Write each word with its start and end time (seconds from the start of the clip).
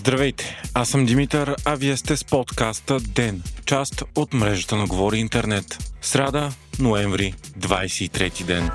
Здравейте, 0.00 0.62
аз 0.74 0.88
съм 0.88 1.06
Димитър, 1.06 1.56
а 1.64 1.74
вие 1.74 1.96
сте 1.96 2.16
с 2.16 2.24
подкаста 2.24 3.00
ДЕН, 3.00 3.42
част 3.64 4.02
от 4.14 4.32
мрежата 4.32 4.76
на 4.76 4.86
Говори 4.86 5.18
Интернет. 5.18 5.78
Сряда, 6.02 6.52
ноември, 6.78 7.34
23 7.58 8.44
ден. 8.44 8.70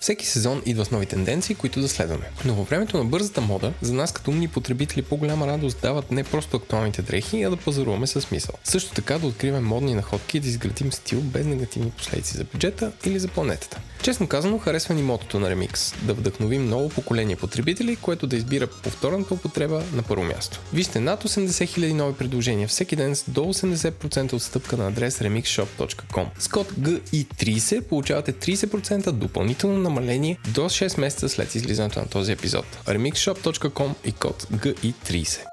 Всеки 0.00 0.26
сезон 0.26 0.62
идва 0.66 0.84
с 0.84 0.90
нови 0.90 1.06
тенденции, 1.06 1.54
които 1.54 1.80
да 1.80 1.88
следваме. 1.88 2.30
Но 2.44 2.54
във 2.54 2.68
времето 2.68 2.98
на 2.98 3.04
бързата 3.04 3.40
мода, 3.40 3.72
за 3.80 3.94
нас 3.94 4.12
като 4.12 4.30
умни 4.30 4.48
потребители 4.48 5.02
по-голяма 5.02 5.46
радост 5.46 5.80
дават 5.82 6.10
не 6.10 6.24
просто 6.24 6.56
актуалните 6.56 7.02
дрехи, 7.02 7.42
а 7.42 7.50
да 7.50 7.56
пазаруваме 7.56 8.06
със 8.06 8.24
смисъл. 8.24 8.54
Също 8.64 8.94
така 8.94 9.18
да 9.18 9.26
откриваме 9.26 9.68
модни 9.68 9.94
находки 9.94 10.36
и 10.36 10.40
да 10.40 10.48
изградим 10.48 10.92
стил 10.92 11.20
без 11.20 11.46
негативни 11.46 11.90
последици 11.90 12.36
за 12.36 12.44
бюджета 12.44 12.92
или 13.04 13.18
за 13.18 13.28
планетата. 13.28 13.80
Честно 14.02 14.26
казано, 14.26 14.58
харесва 14.58 14.94
ни 14.94 15.02
мотото 15.02 15.40
на 15.40 15.50
Remix– 15.50 15.96
да 16.06 16.14
вдъхновим 16.14 16.68
ново 16.68 16.88
поколение 16.88 17.36
потребители, 17.36 17.96
което 17.96 18.26
да 18.26 18.36
избира 18.36 18.66
повторната 18.66 19.34
употреба 19.34 19.82
на 19.92 20.02
първо 20.02 20.24
място. 20.24 20.60
Вижте 20.72 21.00
над 21.00 21.24
80 21.24 21.48
000 21.48 21.92
нови 21.92 22.14
предложения 22.14 22.68
всеки 22.68 22.96
ден 22.96 23.16
с 23.16 23.30
до 23.30 23.40
80% 23.40 24.32
отстъпка 24.32 24.76
на 24.76 24.88
адрес 24.88 25.18
remixshop.com. 25.18 26.26
С 26.38 26.48
код 26.48 26.72
GI30 26.72 27.82
получавате 27.82 28.32
30% 28.32 29.10
допълнително 29.10 29.78
намаление 29.78 30.38
до 30.48 30.60
6 30.60 31.00
месеца 31.00 31.28
след 31.28 31.54
излизането 31.54 31.98
на 31.98 32.06
този 32.06 32.32
епизод. 32.32 32.64
remixshop.com 32.86 33.94
и 34.04 34.12
код 34.12 34.46
GI30. 34.52 35.51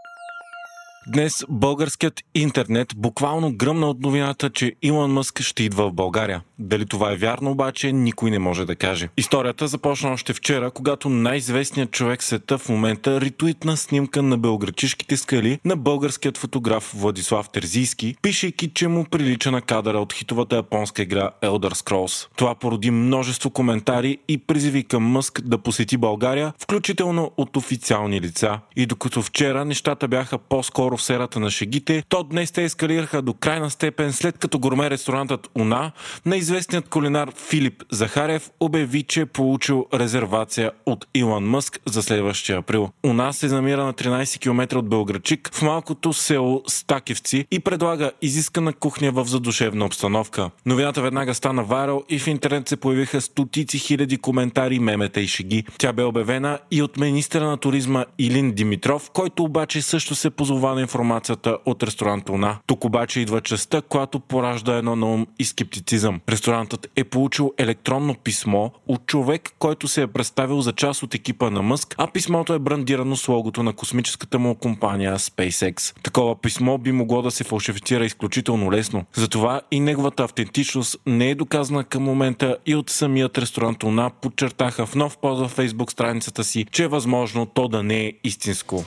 Днес 1.11 1.45
българският 1.49 2.21
интернет 2.35 2.93
буквално 2.97 3.53
гръмна 3.55 3.89
от 3.89 3.99
новината, 3.99 4.49
че 4.49 4.73
Илон 4.81 5.11
Мъск 5.11 5.41
ще 5.41 5.63
идва 5.63 5.89
в 5.89 5.93
България. 5.93 6.41
Дали 6.59 6.85
това 6.85 7.11
е 7.11 7.15
вярно 7.15 7.51
обаче, 7.51 7.91
никой 7.91 8.31
не 8.31 8.39
може 8.39 8.65
да 8.65 8.75
каже. 8.75 9.09
Историята 9.17 9.67
започна 9.67 10.11
още 10.11 10.33
вчера, 10.33 10.71
когато 10.71 11.09
най-известният 11.09 11.91
човек 11.91 12.23
света 12.23 12.57
в 12.57 12.69
момента 12.69 13.21
ритуитна 13.21 13.77
снимка 13.77 14.21
на 14.21 14.37
белграчишките 14.37 15.17
скали 15.17 15.59
на 15.65 15.75
българският 15.75 16.37
фотограф 16.37 16.91
Владислав 16.95 17.49
Терзийски, 17.49 18.15
пишейки, 18.21 18.71
че 18.73 18.87
му 18.87 19.05
прилича 19.05 19.51
на 19.51 19.61
кадъра 19.61 19.99
от 19.99 20.13
хитовата 20.13 20.55
японска 20.55 21.01
игра 21.01 21.31
Elder 21.41 21.73
Scrolls. 21.73 22.27
Това 22.35 22.55
породи 22.55 22.91
множество 22.91 23.49
коментари 23.49 24.17
и 24.27 24.37
призиви 24.37 24.83
към 24.83 25.03
Мъск 25.03 25.41
да 25.41 25.57
посети 25.57 25.97
България, 25.97 26.53
включително 26.59 27.31
от 27.37 27.57
официални 27.57 28.21
лица. 28.21 28.59
И 28.75 28.85
докато 28.85 29.21
вчера 29.21 29.65
нещата 29.65 30.07
бяха 30.07 30.37
по-скоро 30.37 30.98
в 30.99 31.03
серата 31.03 31.39
на 31.39 31.51
шегите, 31.51 32.03
то 32.09 32.23
днес 32.23 32.51
те 32.51 32.63
ескалираха 32.63 33.21
до 33.21 33.33
крайна 33.33 33.69
степен 33.69 34.13
след 34.13 34.37
като 34.37 34.59
гурме 34.59 34.89
ресторантът 34.89 35.49
Уна 35.55 35.91
на 36.25 36.37
известният 36.37 36.89
кулинар 36.89 37.31
Филип 37.49 37.83
Захарев 37.91 38.51
обяви, 38.59 39.03
че 39.03 39.21
е 39.21 39.25
получил 39.25 39.85
резервация 39.93 40.71
от 40.85 41.05
Илон 41.15 41.43
Мъск 41.43 41.79
за 41.85 42.03
следващия 42.03 42.57
април. 42.57 42.89
Уна 43.03 43.33
се 43.33 43.47
намира 43.47 43.83
на 43.85 43.93
13 43.93 44.39
км 44.39 44.77
от 44.77 44.89
Белграчик 44.89 45.49
в 45.53 45.61
малкото 45.61 46.13
село 46.13 46.63
Стакевци 46.67 47.45
и 47.51 47.59
предлага 47.59 48.11
изискана 48.21 48.73
кухня 48.73 49.11
в 49.11 49.25
задушевна 49.25 49.85
обстановка. 49.85 50.49
Новината 50.65 51.01
веднага 51.01 51.33
стана 51.33 51.63
варал 51.63 52.03
и 52.09 52.19
в 52.19 52.27
интернет 52.27 52.69
се 52.69 52.77
появиха 52.77 53.21
стотици 53.21 53.79
хиляди 53.79 54.17
коментари, 54.17 54.79
мемета 54.79 55.21
и 55.21 55.27
шеги. 55.27 55.63
Тя 55.77 55.93
бе 55.93 56.03
обявена 56.03 56.59
и 56.71 56.81
от 56.81 56.97
министра 56.97 57.45
на 57.45 57.57
туризма 57.57 58.05
Илин 58.19 58.51
Димитров, 58.51 59.09
който 59.13 59.43
обаче 59.43 59.81
също 59.81 60.15
се 60.15 60.29
позова 60.29 60.73
на 60.73 60.81
информацията 60.89 61.57
от 61.65 61.83
ресторант 61.83 62.29
Уна. 62.29 62.57
Тук 62.67 62.85
обаче 62.85 63.19
идва 63.19 63.41
частта, 63.41 63.81
която 63.81 64.19
поражда 64.19 64.75
едно 64.75 64.95
на 64.95 65.05
ум 65.05 65.27
и 65.39 65.45
скептицизъм. 65.45 66.21
Ресторантът 66.29 66.87
е 66.95 67.03
получил 67.03 67.53
електронно 67.57 68.15
писмо 68.15 68.69
от 68.87 69.05
човек, 69.05 69.49
който 69.59 69.87
се 69.87 70.01
е 70.01 70.07
представил 70.07 70.61
за 70.61 70.73
част 70.73 71.03
от 71.03 71.15
екипа 71.15 71.49
на 71.49 71.61
Мъск, 71.61 71.95
а 71.97 72.07
писмото 72.07 72.53
е 72.53 72.59
брандирано 72.59 73.15
с 73.15 73.27
логото 73.27 73.63
на 73.63 73.73
космическата 73.73 74.39
му 74.39 74.55
компания 74.55 75.17
SpaceX. 75.17 76.01
Такова 76.03 76.35
писмо 76.41 76.77
би 76.77 76.91
могло 76.91 77.21
да 77.21 77.31
се 77.31 77.43
фалшифицира 77.43 78.05
изключително 78.05 78.71
лесно. 78.71 79.05
Затова 79.13 79.61
и 79.71 79.79
неговата 79.79 80.23
автентичност 80.23 80.97
не 81.05 81.29
е 81.29 81.35
доказана 81.35 81.83
към 81.83 82.03
момента 82.03 82.57
и 82.65 82.75
от 82.75 82.89
самият 82.89 83.37
ресторант 83.37 83.83
Уна 83.83 84.11
подчертаха 84.21 84.85
в 84.85 84.95
нов 84.95 85.17
пост 85.17 85.39
във 85.39 85.57
Facebook 85.57 85.91
страницата 85.91 86.43
си, 86.43 86.65
че 86.71 86.83
е 86.83 86.87
възможно 86.87 87.45
то 87.45 87.67
да 87.67 87.83
не 87.83 88.05
е 88.05 88.13
истинско. 88.23 88.85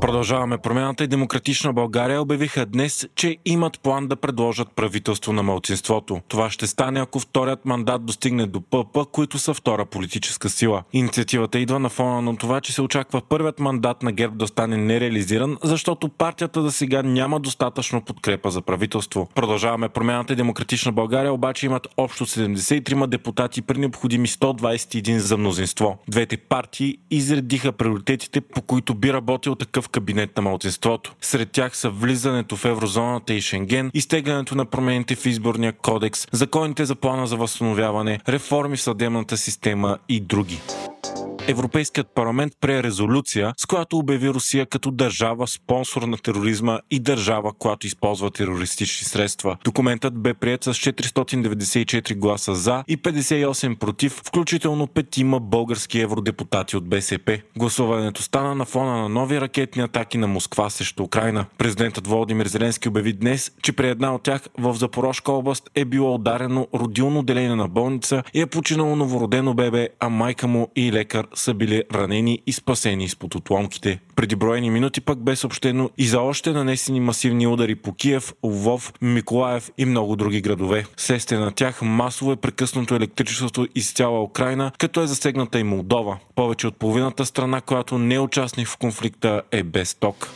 Продължаваме 0.00 0.58
промяната 0.58 1.04
и 1.04 1.06
Демократична 1.06 1.72
България 1.72 2.22
обявиха 2.22 2.66
днес, 2.66 3.08
че 3.14 3.36
имат 3.44 3.80
план 3.80 4.08
да 4.08 4.16
предложат 4.16 4.68
правителство 4.76 5.32
на 5.32 5.42
малцинството. 5.42 6.20
Това 6.28 6.50
ще 6.50 6.66
стане, 6.66 7.00
ако 7.00 7.20
вторият 7.20 7.64
мандат 7.64 8.04
достигне 8.04 8.46
до 8.46 8.60
ПП, 8.60 8.98
които 9.12 9.38
са 9.38 9.54
втора 9.54 9.86
политическа 9.86 10.48
сила. 10.48 10.82
Инициативата 10.92 11.58
идва 11.58 11.78
на 11.78 11.88
фона 11.88 12.22
на 12.22 12.36
това, 12.36 12.60
че 12.60 12.72
се 12.72 12.82
очаква 12.82 13.22
първият 13.28 13.60
мандат 13.60 14.02
на 14.02 14.12
ГЕРБ 14.12 14.36
да 14.36 14.46
стане 14.46 14.76
нереализиран, 14.76 15.56
защото 15.62 16.08
партията 16.08 16.62
за 16.62 16.72
сега 16.72 17.02
няма 17.02 17.40
достатъчно 17.40 18.00
подкрепа 18.00 18.50
за 18.50 18.62
правителство. 18.62 19.28
Продължаваме 19.34 19.88
промяната 19.88 20.32
и 20.32 20.36
Демократична 20.36 20.92
България 20.92 21.32
обаче 21.32 21.66
имат 21.66 21.88
общо 21.96 22.26
73 22.26 23.06
депутати 23.06 23.62
при 23.62 23.78
необходими 23.78 24.28
121 24.28 25.16
за 25.16 25.36
мнозинство. 25.36 25.98
Двете 26.08 26.36
партии 26.36 26.98
изредиха 27.10 27.72
приоритетите, 27.72 28.40
по 28.40 28.62
които 28.62 28.94
би 28.94 29.12
работил 29.12 29.54
такъв 29.54 29.85
кабинет 29.88 30.36
на 30.36 30.42
малцинството. 30.42 31.14
Сред 31.20 31.50
тях 31.50 31.76
са 31.76 31.90
влизането 31.90 32.56
в 32.56 32.64
еврозоната 32.64 33.34
и 33.34 33.40
Шенген, 33.40 33.90
изтеглянето 33.94 34.54
на 34.54 34.64
промените 34.64 35.14
в 35.14 35.26
изборния 35.26 35.72
кодекс, 35.72 36.26
законите 36.32 36.84
за 36.84 36.94
плана 36.94 37.26
за 37.26 37.36
възстановяване, 37.36 38.20
реформи 38.28 38.76
в 38.76 38.82
съдебната 38.82 39.36
система 39.36 39.98
и 40.08 40.20
други. 40.20 40.60
Европейският 41.48 42.06
парламент 42.14 42.52
прие 42.60 42.82
резолюция, 42.82 43.54
с 43.56 43.66
която 43.66 43.98
обяви 43.98 44.28
Русия 44.28 44.66
като 44.66 44.90
държава 44.90 45.46
спонсор 45.46 46.02
на 46.02 46.16
тероризма 46.16 46.80
и 46.90 47.00
държава, 47.00 47.52
която 47.58 47.86
използва 47.86 48.30
терористични 48.30 49.04
средства. 49.04 49.56
Документът 49.64 50.14
бе 50.14 50.34
прият 50.34 50.64
с 50.64 50.74
494 50.74 52.14
гласа 52.14 52.54
за 52.54 52.84
и 52.88 52.98
58 52.98 53.78
против, 53.78 54.22
включително 54.24 54.86
петима 54.86 55.40
български 55.40 56.00
евродепутати 56.00 56.76
от 56.76 56.88
БСП. 56.88 57.40
Гласуването 57.56 58.22
стана 58.22 58.54
на 58.54 58.64
фона 58.64 59.02
на 59.02 59.08
нови 59.08 59.40
ракетни 59.40 59.82
атаки 59.82 60.18
на 60.18 60.26
Москва 60.26 60.70
срещу 60.70 61.02
Украина. 61.02 61.46
Президентът 61.58 62.06
Володимир 62.06 62.46
Зеленски 62.46 62.88
обяви 62.88 63.12
днес, 63.12 63.52
че 63.62 63.72
при 63.72 63.88
една 63.88 64.14
от 64.14 64.22
тях 64.22 64.42
в 64.58 64.74
Запорожка 64.74 65.32
област 65.32 65.70
е 65.74 65.84
било 65.84 66.14
ударено 66.14 66.66
родилно 66.74 67.18
отделение 67.18 67.54
на 67.54 67.68
болница 67.68 68.22
и 68.34 68.40
е 68.40 68.46
починало 68.46 68.96
новородено 68.96 69.54
бебе, 69.54 69.88
а 70.00 70.08
майка 70.08 70.46
му 70.46 70.68
и 70.76 70.92
лекар 70.92 71.26
са 71.38 71.54
били 71.54 71.82
ранени 71.94 72.42
и 72.46 72.52
спасени 72.52 73.04
изпод 73.04 73.34
отломките. 73.34 74.00
Преди 74.16 74.36
броени 74.36 74.70
минути 74.70 75.00
пък 75.00 75.18
бе 75.18 75.36
съобщено 75.36 75.90
и 75.98 76.06
за 76.06 76.20
още 76.20 76.52
нанесени 76.52 77.00
масивни 77.00 77.46
удари 77.46 77.74
по 77.74 77.92
Киев, 77.92 78.34
Лвов, 78.42 78.92
Миколаев 79.02 79.70
и 79.78 79.84
много 79.84 80.16
други 80.16 80.40
градове. 80.40 80.86
Следствие 80.96 81.38
на 81.38 81.52
тях 81.52 81.82
масово 81.82 82.32
е 82.32 82.36
прекъснато 82.36 82.94
електричеството 82.94 83.68
из 83.74 83.92
цяла 83.92 84.22
Украина, 84.22 84.72
като 84.78 85.02
е 85.02 85.06
засегната 85.06 85.58
и 85.58 85.64
Молдова. 85.64 86.18
Повече 86.34 86.66
от 86.66 86.76
половината 86.76 87.26
страна, 87.26 87.60
която 87.60 87.98
не 87.98 88.14
е 88.14 88.20
участник 88.20 88.68
в 88.68 88.76
конфликта 88.76 89.42
е 89.52 89.62
без 89.62 89.94
ток. 89.94 90.28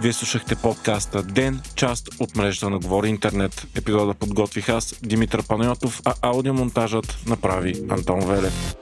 Вие 0.00 0.12
слушахте 0.12 0.56
подкаста 0.56 1.22
Ден, 1.22 1.60
част 1.76 2.20
от 2.20 2.36
мрежата 2.36 2.70
на 2.70 2.78
Говори 2.78 3.08
Интернет. 3.08 3.66
Епизода 3.76 4.14
подготвих 4.14 4.68
аз, 4.68 4.94
Димитър 5.02 5.46
Панайотов, 5.46 6.00
а 6.04 6.14
аудиомонтажът 6.22 7.18
направи 7.26 7.74
Антон 7.90 8.20
Велев. 8.20 8.81